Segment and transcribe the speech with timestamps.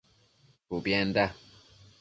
[0.67, 1.25] Shubienda